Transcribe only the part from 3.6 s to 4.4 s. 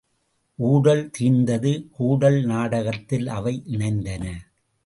இணைந்தன.